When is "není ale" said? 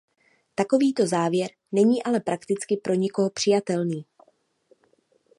1.71-2.19